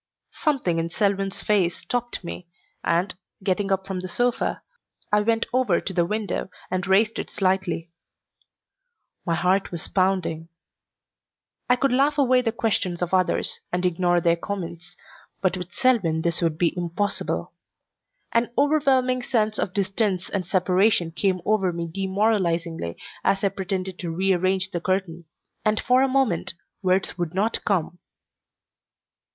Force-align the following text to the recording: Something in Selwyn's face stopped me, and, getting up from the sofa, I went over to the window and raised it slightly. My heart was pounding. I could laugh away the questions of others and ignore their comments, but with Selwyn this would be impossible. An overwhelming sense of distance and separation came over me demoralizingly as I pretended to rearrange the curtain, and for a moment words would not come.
Something 0.31 0.79
in 0.79 0.89
Selwyn's 0.89 1.43
face 1.43 1.77
stopped 1.77 2.23
me, 2.23 2.47
and, 2.83 3.13
getting 3.43 3.71
up 3.71 3.85
from 3.85 3.99
the 3.99 4.07
sofa, 4.07 4.63
I 5.11 5.21
went 5.21 5.45
over 5.53 5.79
to 5.79 5.93
the 5.93 6.07
window 6.07 6.49
and 6.71 6.87
raised 6.87 7.19
it 7.19 7.29
slightly. 7.29 7.91
My 9.27 9.35
heart 9.35 9.69
was 9.71 9.87
pounding. 9.87 10.49
I 11.69 11.75
could 11.75 11.91
laugh 11.91 12.17
away 12.17 12.41
the 12.41 12.51
questions 12.51 13.03
of 13.03 13.13
others 13.13 13.59
and 13.71 13.85
ignore 13.85 14.19
their 14.19 14.35
comments, 14.35 14.95
but 15.39 15.55
with 15.55 15.71
Selwyn 15.71 16.23
this 16.23 16.41
would 16.41 16.57
be 16.57 16.73
impossible. 16.75 17.53
An 18.31 18.51
overwhelming 18.57 19.21
sense 19.21 19.59
of 19.59 19.71
distance 19.71 20.31
and 20.31 20.47
separation 20.47 21.11
came 21.11 21.41
over 21.45 21.71
me 21.71 21.85
demoralizingly 21.87 22.97
as 23.23 23.43
I 23.43 23.49
pretended 23.49 23.99
to 23.99 24.09
rearrange 24.09 24.71
the 24.71 24.81
curtain, 24.81 25.25
and 25.63 25.79
for 25.79 26.01
a 26.01 26.07
moment 26.07 26.55
words 26.81 27.19
would 27.19 27.35
not 27.35 27.63
come. 27.65 27.99